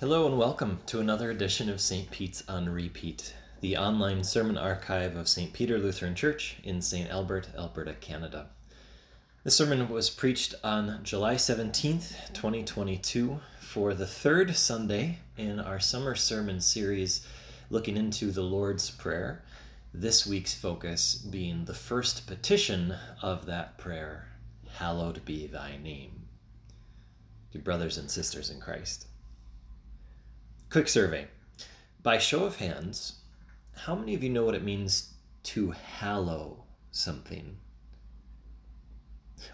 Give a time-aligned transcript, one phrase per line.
[0.00, 2.08] Hello and welcome to another edition of St.
[2.12, 5.52] Pete's on Repeat, the online sermon archive of St.
[5.52, 7.10] Peter Lutheran Church in St.
[7.10, 8.46] Albert, Alberta, Canada.
[9.42, 16.14] The sermon was preached on July 17th, 2022, for the third Sunday in our summer
[16.14, 17.26] sermon series
[17.68, 19.42] looking into the Lord's Prayer.
[19.92, 24.28] This week's focus being the first petition of that prayer
[24.74, 26.28] Hallowed be thy name.
[27.50, 29.07] To brothers and sisters in Christ.
[30.70, 31.26] Quick survey.
[32.02, 33.20] By show of hands,
[33.74, 35.14] how many of you know what it means
[35.44, 37.56] to hallow something?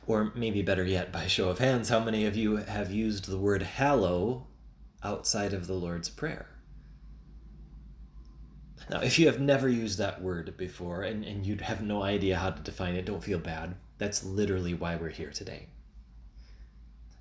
[0.08, 3.38] Or maybe better yet, by show of hands, how many of you have used the
[3.38, 4.48] word hallow
[5.04, 6.48] outside of the Lord's Prayer?
[8.90, 12.38] Now, if you have never used that word before and, and you have no idea
[12.38, 13.76] how to define it, don't feel bad.
[13.98, 15.68] That's literally why we're here today.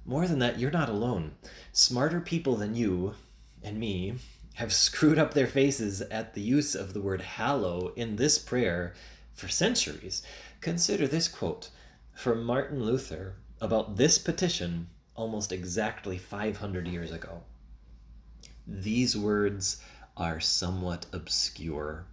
[0.04, 1.36] More than that, you're not alone.
[1.72, 3.14] Smarter people than you
[3.64, 4.16] and me
[4.56, 8.94] have screwed up their faces at the use of the word hallow in this prayer
[9.34, 10.22] for centuries.
[10.62, 11.70] Consider this quote
[12.14, 17.44] from Martin Luther about this petition almost exactly 500 years ago.
[18.66, 19.82] These words
[20.16, 22.06] are somewhat obscure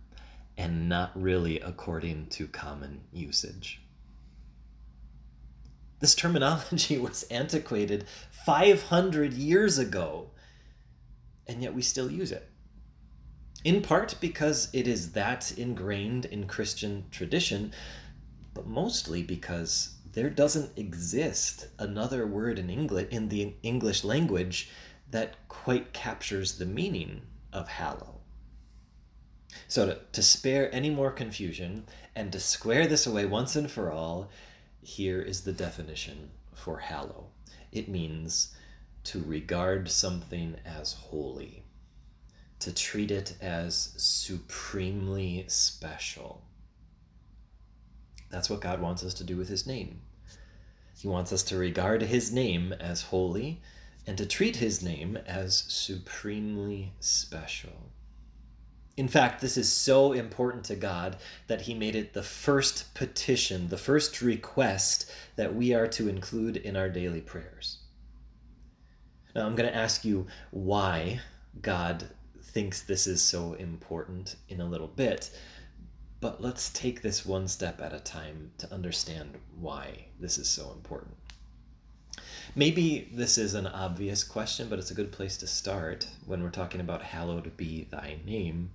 [0.56, 3.80] and not really according to common usage.
[6.00, 10.30] This terminology was antiquated 500 years ago
[11.50, 12.48] and yet we still use it.
[13.64, 17.72] In part because it is that ingrained in Christian tradition,
[18.54, 24.70] but mostly because there doesn't exist another word in English in the English language
[25.10, 28.20] that quite captures the meaning of hallow.
[29.66, 33.90] So to, to spare any more confusion and to square this away once and for
[33.90, 34.30] all,
[34.82, 37.26] here is the definition for hallow.
[37.72, 38.54] It means
[39.04, 41.64] to regard something as holy,
[42.60, 46.42] to treat it as supremely special.
[48.30, 50.00] That's what God wants us to do with His name.
[50.98, 53.60] He wants us to regard His name as holy
[54.06, 57.90] and to treat His name as supremely special.
[58.96, 63.68] In fact, this is so important to God that He made it the first petition,
[63.68, 67.79] the first request that we are to include in our daily prayers.
[69.34, 71.20] Now, I'm going to ask you why
[71.60, 72.08] God
[72.42, 75.30] thinks this is so important in a little bit,
[76.20, 80.72] but let's take this one step at a time to understand why this is so
[80.72, 81.16] important.
[82.56, 86.50] Maybe this is an obvious question, but it's a good place to start when we're
[86.50, 88.70] talking about hallowed be thy name.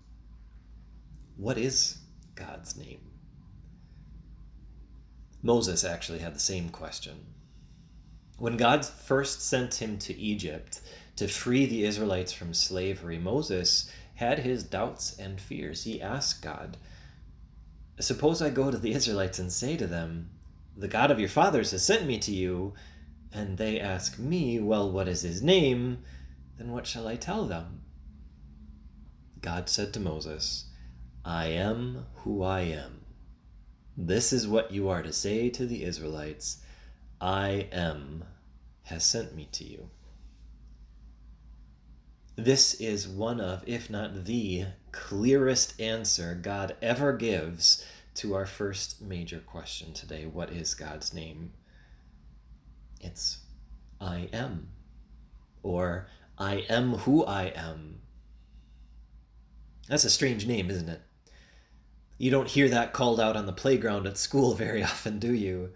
[1.36, 1.98] What is
[2.36, 3.02] God's name?
[5.44, 7.35] Moses actually had the same question.
[8.38, 10.82] When God first sent him to Egypt
[11.16, 15.84] to free the Israelites from slavery, Moses had his doubts and fears.
[15.84, 16.78] He asked God,
[18.00, 20.30] Suppose I go to the Israelites and say to them,
[20.76, 22.74] The God of your fathers has sent me to you,
[23.32, 26.00] and they ask me, Well, what is his name?
[26.58, 27.82] Then what shall I tell them?
[29.42, 30.66] God said to Moses,
[31.24, 33.02] I am who I am.
[33.96, 36.58] This is what you are to say to the Israelites
[37.20, 38.24] I am
[38.84, 39.90] has sent me to you.
[42.36, 49.02] This is one of, if not the clearest answer God ever gives to our first
[49.02, 51.54] major question today What is God's name?
[53.00, 53.40] It's
[54.02, 54.70] I am,
[55.64, 58.02] or I am who I am.
[59.88, 61.02] That's a strange name, isn't it?
[62.18, 65.72] You don't hear that called out on the playground at school very often, do you?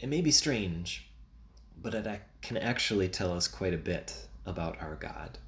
[0.00, 1.10] It may be strange,
[1.80, 5.38] but it can actually tell us quite a bit about our God.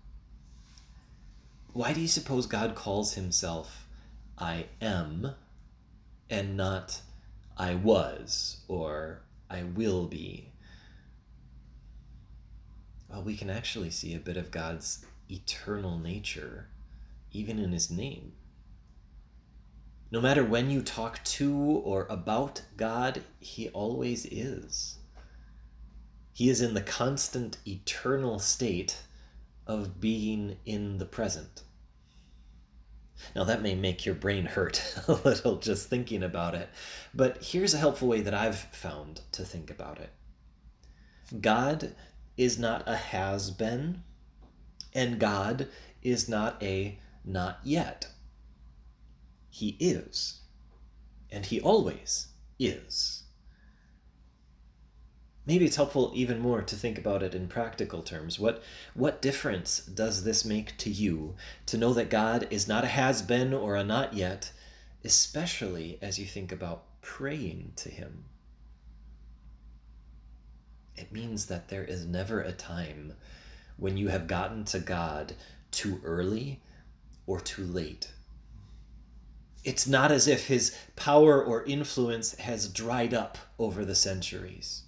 [1.72, 3.86] Why do you suppose God calls himself
[4.36, 5.34] I am
[6.28, 7.00] and not
[7.56, 10.50] I was or I will be?
[13.08, 16.68] Well, we can actually see a bit of God's eternal nature
[17.32, 18.32] even in his name.
[20.12, 24.98] No matter when you talk to or about God, He always is.
[26.34, 28.98] He is in the constant, eternal state
[29.66, 31.62] of being in the present.
[33.34, 36.68] Now, that may make your brain hurt a little just thinking about it,
[37.14, 40.10] but here's a helpful way that I've found to think about it
[41.40, 41.94] God
[42.36, 44.02] is not a has been,
[44.92, 45.68] and God
[46.02, 48.11] is not a not yet.
[49.54, 50.40] He is.
[51.30, 52.28] And He always
[52.58, 53.24] is.
[55.44, 58.38] Maybe it's helpful even more to think about it in practical terms.
[58.38, 58.62] What,
[58.94, 63.20] what difference does this make to you to know that God is not a has
[63.20, 64.52] been or a not yet,
[65.04, 68.24] especially as you think about praying to Him?
[70.96, 73.12] It means that there is never a time
[73.76, 75.34] when you have gotten to God
[75.70, 76.62] too early
[77.26, 78.12] or too late.
[79.64, 84.82] It's not as if his power or influence has dried up over the centuries.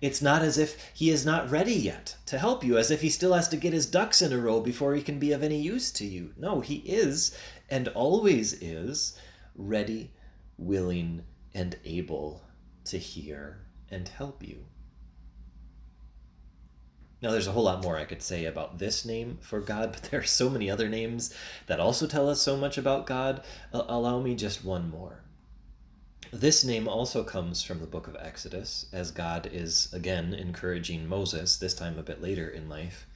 [0.00, 3.08] It's not as if he is not ready yet to help you, as if he
[3.08, 5.60] still has to get his ducks in a row before he can be of any
[5.60, 6.32] use to you.
[6.36, 7.36] No, he is,
[7.70, 9.18] and always is,
[9.54, 10.12] ready,
[10.58, 11.24] willing,
[11.54, 12.42] and able
[12.84, 14.66] to hear and help you.
[17.22, 20.02] Now, there's a whole lot more I could say about this name for God, but
[20.10, 21.34] there are so many other names
[21.66, 23.42] that also tell us so much about God.
[23.72, 25.20] Uh, allow me just one more.
[26.32, 31.56] This name also comes from the book of Exodus, as God is again encouraging Moses,
[31.56, 33.06] this time a bit later in life.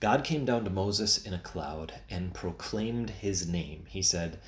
[0.00, 3.84] God came down to Moses in a cloud and proclaimed his name.
[3.88, 4.38] He said,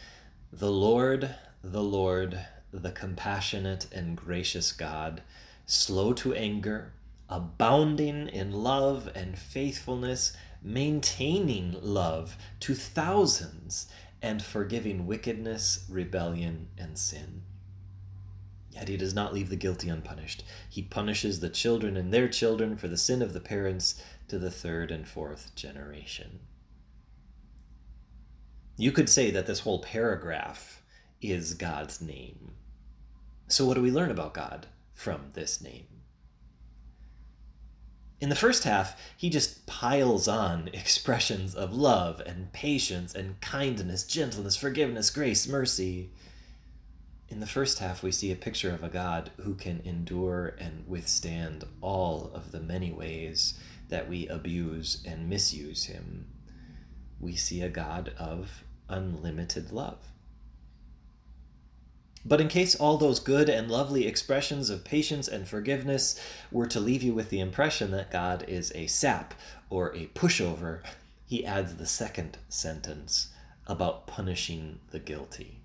[0.53, 2.39] The Lord, the Lord,
[2.73, 5.23] the compassionate and gracious God,
[5.65, 6.93] slow to anger,
[7.29, 10.33] abounding in love and faithfulness,
[10.63, 13.89] maintaining love to thousands,
[14.21, 17.43] and forgiving wickedness, rebellion, and sin.
[18.71, 20.45] Yet he does not leave the guilty unpunished.
[20.69, 24.51] He punishes the children and their children for the sin of the parents to the
[24.51, 26.41] third and fourth generation.
[28.77, 30.83] You could say that this whole paragraph
[31.21, 32.53] is God's name.
[33.49, 35.98] So, what do we learn about God from this name?
[38.21, 44.05] In the first half, he just piles on expressions of love and patience and kindness,
[44.05, 46.11] gentleness, forgiveness, grace, mercy
[47.31, 50.85] in the first half, we see a picture of a God who can endure and
[50.89, 56.27] withstand all of the many ways that we abuse and misuse him.
[57.21, 59.99] We see a God of unlimited love.
[62.25, 66.21] But in case all those good and lovely expressions of patience and forgiveness
[66.51, 69.35] were to leave you with the impression that God is a sap
[69.71, 70.83] or a pushover,
[71.27, 73.29] he adds the second sentence
[73.67, 75.61] about punishing the guilty.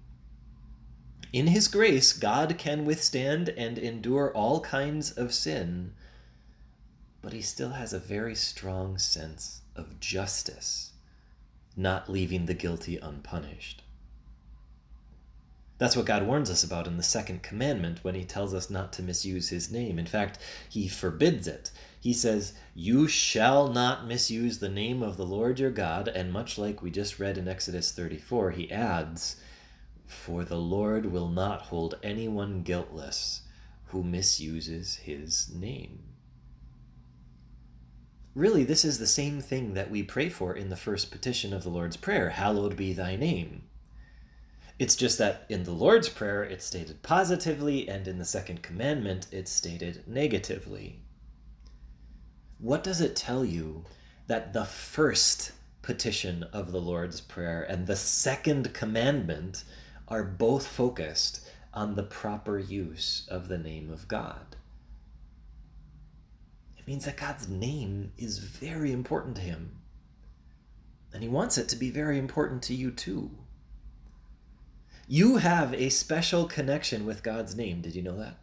[1.31, 5.93] In His grace, God can withstand and endure all kinds of sin,
[7.21, 10.91] but He still has a very strong sense of justice,
[11.75, 13.81] not leaving the guilty unpunished.
[15.83, 18.93] That's what God warns us about in the second commandment when He tells us not
[18.93, 19.99] to misuse His name.
[19.99, 20.39] In fact,
[20.69, 21.71] He forbids it.
[21.99, 26.07] He says, You shall not misuse the name of the Lord your God.
[26.07, 29.35] And much like we just read in Exodus 34, He adds,
[30.05, 33.41] for the Lord will not hold anyone guiltless
[33.87, 35.99] who misuses his name.
[38.35, 41.63] Really, this is the same thing that we pray for in the first petition of
[41.63, 43.63] the Lord's Prayer Hallowed be thy name.
[44.79, 49.27] It's just that in the Lord's Prayer it's stated positively, and in the second commandment
[49.31, 50.99] it's stated negatively.
[52.59, 53.85] What does it tell you
[54.27, 59.63] that the first petition of the Lord's Prayer and the second commandment
[60.07, 64.55] are both focused on the proper use of the name of God.
[66.77, 69.79] It means that God's name is very important to him.
[71.13, 73.31] And he wants it to be very important to you too.
[75.13, 77.81] You have a special connection with God's name.
[77.81, 78.35] Did you know that?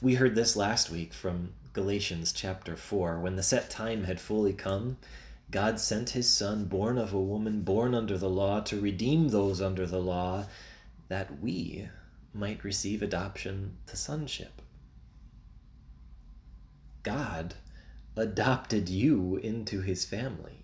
[0.00, 3.20] We heard this last week from Galatians chapter 4.
[3.20, 4.96] When the set time had fully come,
[5.50, 9.60] God sent his Son, born of a woman, born under the law, to redeem those
[9.60, 10.46] under the law,
[11.08, 11.86] that we
[12.32, 14.62] might receive adoption to sonship.
[17.02, 17.56] God
[18.16, 20.61] adopted you into his family.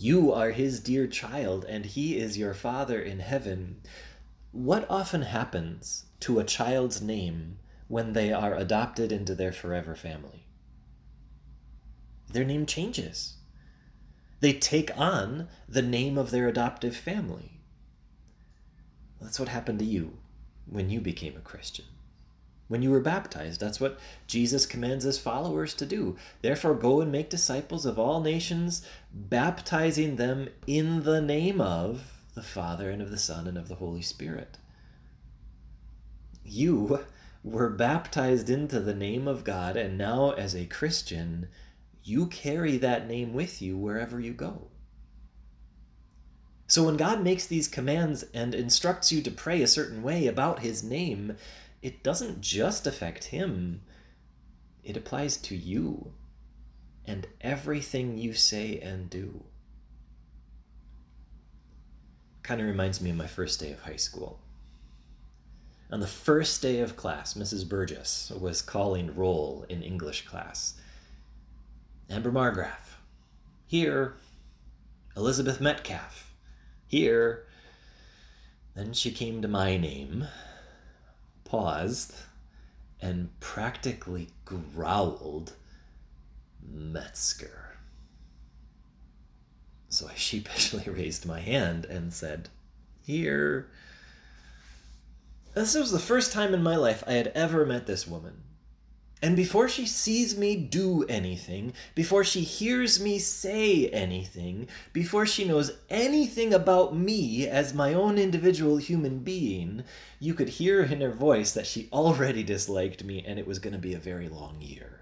[0.00, 3.80] You are his dear child, and he is your Father in heaven.
[4.52, 10.46] What often happens to a child's name when they are adopted into their forever family?
[12.32, 13.38] Their name changes.
[14.38, 17.60] They take on the name of their adoptive family.
[19.20, 20.18] That's what happened to you
[20.64, 21.86] when you became a Christian.
[22.68, 26.16] When you were baptized, that's what Jesus commands his followers to do.
[26.42, 28.82] Therefore, go and make disciples of all nations,
[29.12, 33.76] baptizing them in the name of the Father and of the Son and of the
[33.76, 34.58] Holy Spirit.
[36.44, 37.00] You
[37.42, 41.48] were baptized into the name of God, and now, as a Christian,
[42.04, 44.68] you carry that name with you wherever you go.
[46.66, 50.60] So when God makes these commands and instructs you to pray a certain way about
[50.60, 51.36] his name,
[51.82, 53.82] it doesn't just affect him,
[54.82, 56.12] it applies to you
[57.06, 59.44] and everything you say and do.
[62.42, 64.40] Kind of reminds me of my first day of high school.
[65.90, 67.66] On the first day of class, Mrs.
[67.66, 70.78] Burgess was calling roll in English class.
[72.10, 72.96] Amber Margraf.
[73.66, 74.16] Here.
[75.16, 76.34] Elizabeth Metcalf.
[76.86, 77.46] Here.
[78.74, 80.26] Then she came to my name,
[81.48, 82.14] paused,
[83.00, 85.54] and practically growled
[86.62, 87.76] Metzger.
[89.88, 92.48] So I sheepishly raised my hand and said,
[93.02, 93.70] Here.
[95.54, 98.42] This was the first time in my life I had ever met this woman.
[99.20, 105.44] And before she sees me do anything, before she hears me say anything, before she
[105.44, 109.82] knows anything about me as my own individual human being,
[110.20, 113.72] you could hear in her voice that she already disliked me and it was going
[113.72, 115.00] to be a very long year.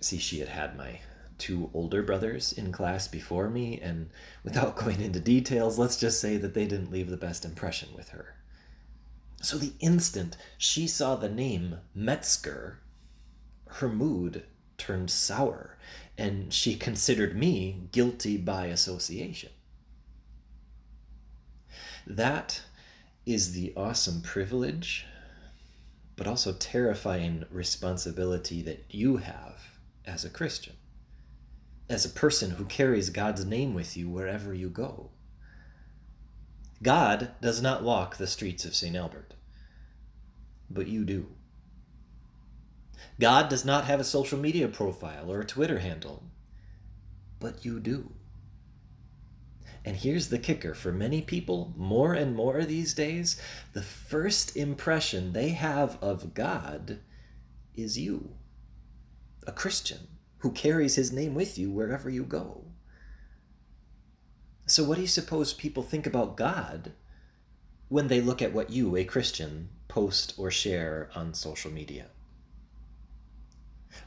[0.00, 1.00] See, she had had my
[1.38, 4.10] two older brothers in class before me, and
[4.44, 8.10] without going into details, let's just say that they didn't leave the best impression with
[8.10, 8.36] her.
[9.42, 12.78] So the instant she saw the name Metzger,
[13.66, 14.44] her mood
[14.78, 15.78] turned sour,
[16.16, 19.50] and she considered me guilty by association.
[22.06, 22.62] That
[23.26, 25.06] is the awesome privilege,
[26.16, 29.60] but also terrifying responsibility that you have
[30.04, 30.74] as a Christian,
[31.88, 35.11] as a person who carries God's name with you wherever you go.
[36.82, 38.96] God does not walk the streets of St.
[38.96, 39.34] Albert,
[40.68, 41.28] but you do.
[43.20, 46.24] God does not have a social media profile or a Twitter handle,
[47.38, 48.12] but you do.
[49.84, 53.40] And here's the kicker for many people, more and more these days,
[53.74, 56.98] the first impression they have of God
[57.74, 58.30] is you,
[59.46, 60.08] a Christian
[60.38, 62.71] who carries his name with you wherever you go.
[64.72, 66.92] So, what do you suppose people think about God
[67.90, 72.06] when they look at what you, a Christian, post or share on social media?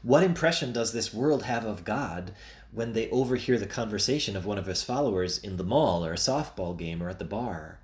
[0.02, 2.34] What impression does this world have of God
[2.72, 6.16] when they overhear the conversation of one of his followers in the mall or a
[6.16, 7.78] softball game or at the bar?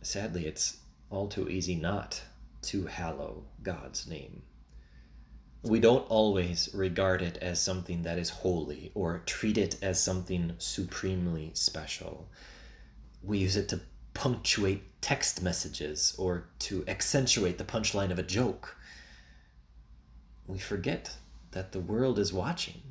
[0.00, 0.76] Sadly, it's
[1.10, 2.22] all too easy not
[2.70, 4.42] to hallow God's name
[5.62, 10.54] we don't always regard it as something that is holy or treat it as something
[10.58, 12.28] supremely special.
[13.22, 13.80] We use it to
[14.12, 18.76] punctuate text messages or to accentuate the punchline of a joke.
[20.46, 21.16] We forget
[21.52, 22.82] that the world is watching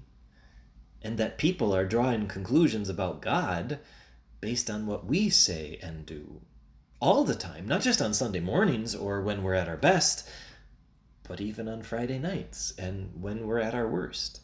[1.02, 3.80] and that people are drawing conclusions about God
[4.40, 6.42] based on what we say and do
[7.02, 10.28] all the time, not just on Sunday mornings or when we're at our best
[11.32, 14.42] but even on Friday nights and when we're at our worst.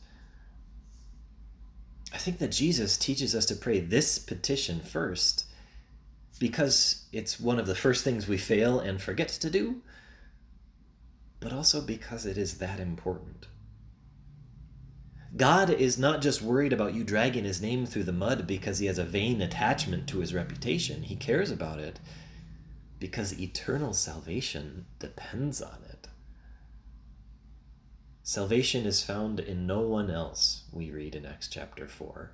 [2.14, 5.48] I think that Jesus teaches us to pray this petition first
[6.40, 9.82] because it's one of the first things we fail and forget to do,
[11.42, 13.48] but also because it is that important.
[15.36, 18.86] God is not just worried about you dragging his name through the mud because he
[18.86, 21.04] has a vain attachment to his reputation.
[21.04, 22.00] He cares about it
[22.98, 26.07] because eternal salvation depends on it.
[28.30, 32.32] Salvation is found in no one else, we read in Acts chapter 4.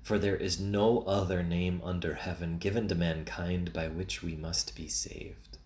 [0.00, 4.76] For there is no other name under heaven given to mankind by which we must
[4.76, 5.58] be saved.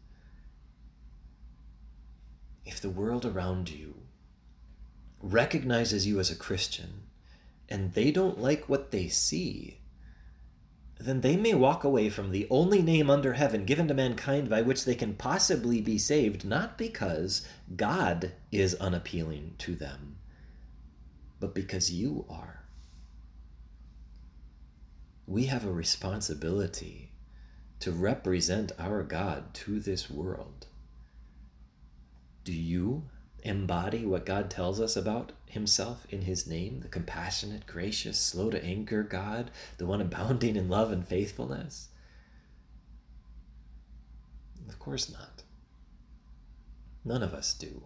[2.65, 4.05] If the world around you
[5.21, 7.03] recognizes you as a Christian
[7.69, 9.82] and they don't like what they see,
[11.05, 14.63] then they may walk away from the only name under heaven given to mankind by
[14.63, 20.17] which they can possibly be saved, not because God is unappealing to them,
[21.41, 22.65] but because you are.
[25.27, 27.11] We have a responsibility
[27.81, 30.67] to represent our God to this world.
[32.45, 33.05] Do you
[33.43, 38.65] embody what God tells us about himself in his name, the compassionate, gracious, slow to
[38.65, 41.89] anger God, the one abounding in love and faithfulness?
[44.69, 45.43] Of course not.
[47.05, 47.83] None of us do.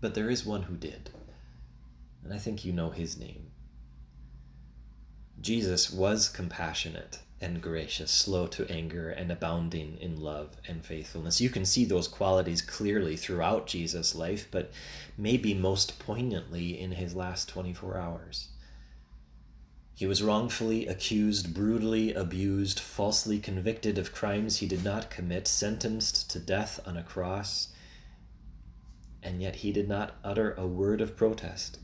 [0.00, 1.10] But there is one who did,
[2.24, 3.50] and I think you know his name.
[5.40, 11.40] Jesus was compassionate and gracious, slow to anger, and abounding in love and faithfulness.
[11.40, 14.70] You can see those qualities clearly throughout Jesus' life, but
[15.18, 18.48] maybe most poignantly in his last 24 hours.
[19.94, 26.30] He was wrongfully accused, brutally abused, falsely convicted of crimes he did not commit, sentenced
[26.30, 27.68] to death on a cross,
[29.22, 31.78] and yet he did not utter a word of protest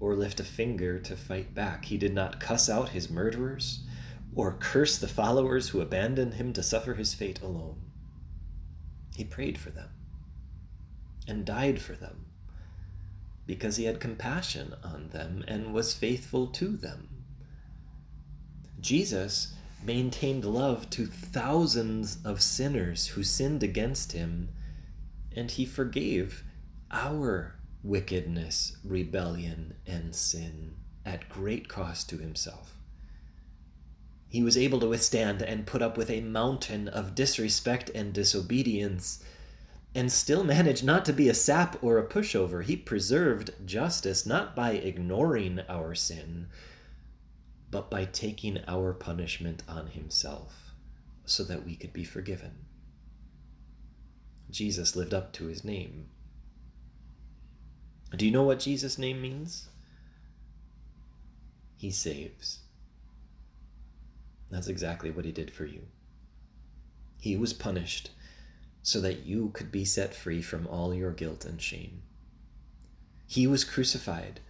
[0.00, 1.86] or lift a finger to fight back.
[1.86, 3.85] He did not cuss out his murderers
[4.36, 7.80] or curse the followers who abandoned him to suffer his fate alone.
[9.16, 9.88] He prayed for them
[11.26, 12.26] and died for them
[13.46, 17.08] because he had compassion on them and was faithful to them.
[18.78, 24.50] Jesus maintained love to thousands of sinners who sinned against him,
[25.34, 26.44] and he forgave
[26.90, 30.74] our wickedness, rebellion, and sin
[31.06, 32.75] at great cost to himself.
[34.28, 39.22] He was able to withstand and put up with a mountain of disrespect and disobedience
[39.94, 42.62] and still managed not to be a sap or a pushover.
[42.62, 46.48] He preserved justice not by ignoring our sin,
[47.70, 50.72] but by taking our punishment on himself
[51.24, 52.66] so that we could be forgiven.
[54.50, 56.08] Jesus lived up to his name.
[58.14, 59.68] Do you know what Jesus' name means?
[61.76, 62.60] He saves.
[64.50, 65.82] That's exactly what he did for you.
[67.20, 68.10] He was punished
[68.82, 72.02] so that you could be set free from all your guilt and shame.
[73.26, 74.40] He was crucified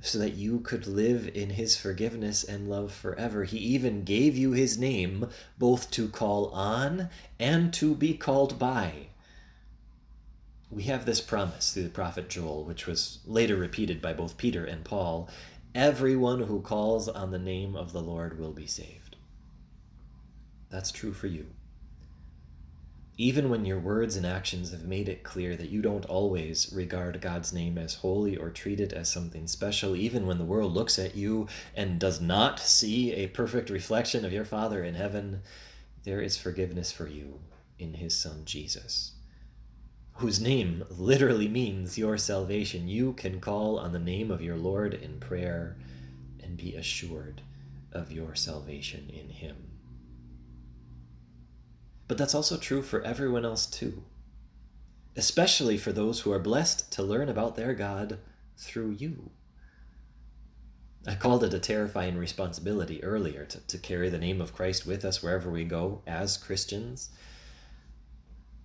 [0.00, 3.44] so that you could live in his forgiveness and love forever.
[3.44, 5.28] He even gave you his name
[5.58, 7.08] both to call on
[7.40, 9.08] and to be called by.
[10.70, 14.64] We have this promise through the prophet Joel, which was later repeated by both Peter
[14.66, 15.30] and Paul
[15.74, 19.07] everyone who calls on the name of the Lord will be saved.
[20.70, 21.46] That's true for you
[23.20, 27.20] even when your words and actions have made it clear that you don't always regard
[27.20, 31.00] God's name as holy or treat it as something special, even when the world looks
[31.00, 35.42] at you and does not see a perfect reflection of your Father in heaven,
[36.04, 37.40] there is forgiveness for you
[37.80, 39.14] in His Son Jesus,
[40.12, 42.86] whose name literally means your salvation.
[42.86, 45.76] You can call on the name of your Lord in prayer
[46.40, 47.42] and be assured
[47.90, 49.67] of your salvation in Him.
[52.08, 54.02] But that's also true for everyone else too,
[55.14, 58.18] especially for those who are blessed to learn about their God
[58.56, 59.30] through you.
[61.06, 65.04] I called it a terrifying responsibility earlier to, to carry the name of Christ with
[65.04, 67.10] us wherever we go as Christians.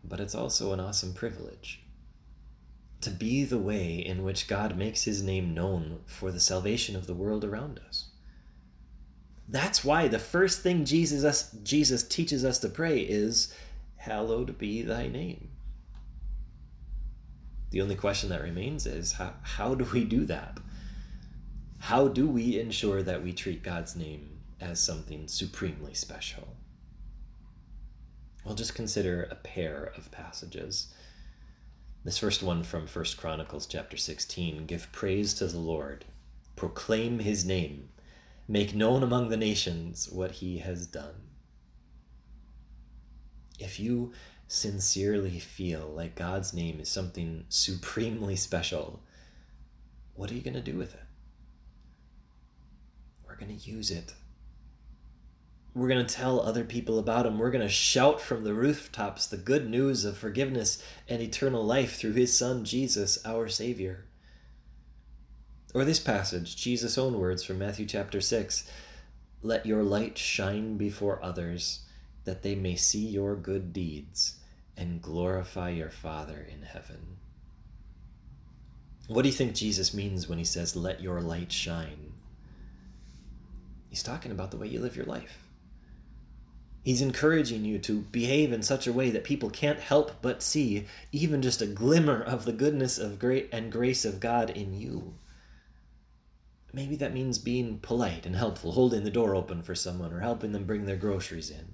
[0.04, 1.84] But it's also an awesome privilege
[3.02, 7.06] to be the way in which God makes his name known for the salvation of
[7.06, 8.06] the world around us.
[9.48, 13.54] That's why the first thing Jesus us, Jesus teaches us to pray is
[13.98, 15.50] hallowed be thy name.
[17.72, 20.60] The only question that remains is how, how do we do that?
[21.80, 26.48] How do we ensure that we treat God's name as something supremely special?
[28.46, 30.94] We'll just consider a pair of passages.
[32.04, 36.06] This first one from 1 Chronicles chapter 16 Give praise to the Lord,
[36.56, 37.90] proclaim his name
[38.48, 41.16] make known among the nations what he has done.
[43.60, 44.12] If you
[44.48, 49.02] sincerely feel like God's name is something supremely special,
[50.16, 51.00] what are you going to do with it?
[53.26, 54.14] We're going to use it.
[55.74, 57.40] We're going to tell other people about him.
[57.40, 61.96] We're going to shout from the rooftops the good news of forgiveness and eternal life
[61.96, 64.06] through his son, Jesus, our Savior.
[65.74, 68.70] Or this passage, Jesus' own words from Matthew chapter 6
[69.42, 71.82] Let your light shine before others,
[72.26, 74.36] that they may see your good deeds
[74.78, 77.18] and glorify your Father in heaven.
[79.08, 82.14] What do you think Jesus means when he says, Let your light shine?
[83.90, 85.40] He's talking about the way you live your life.
[86.84, 90.86] He's encouraging you to behave in such a way that people can't help but see
[91.12, 95.14] even just a glimmer of the goodness of great and grace of God in you.
[96.74, 100.54] Maybe that means being polite and helpful, holding the door open for someone, or helping
[100.54, 101.74] them bring their groceries in.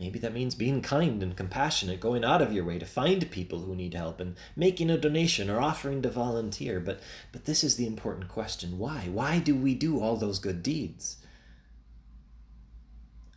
[0.00, 3.60] Maybe that means being kind and compassionate, going out of your way to find people
[3.60, 6.80] who need help and making a donation or offering to volunteer.
[6.80, 9.08] But, but this is the important question why?
[9.12, 11.18] Why do we do all those good deeds?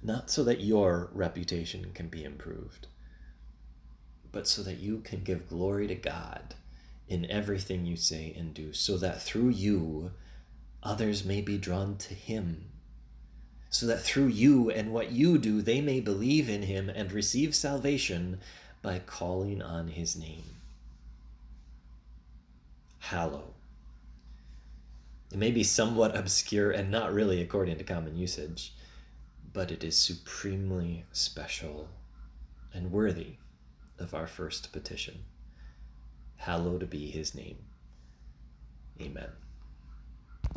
[0.01, 2.87] Not so that your reputation can be improved,
[4.31, 6.55] but so that you can give glory to God
[7.07, 10.11] in everything you say and do, so that through you
[10.81, 12.69] others may be drawn to Him.
[13.69, 17.53] So that through you and what you do, they may believe in Him and receive
[17.53, 18.39] salvation
[18.81, 20.43] by calling on His name.
[22.99, 23.53] Hallow.
[25.31, 28.73] It may be somewhat obscure and not really according to common usage,
[29.53, 31.89] but it is supremely special
[32.73, 33.35] and worthy
[33.99, 35.23] of our first petition.
[36.45, 37.57] Hallowed be his name.
[39.01, 39.31] Amen.